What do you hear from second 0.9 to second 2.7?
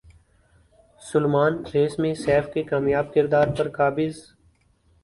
Salman race میں سیف کے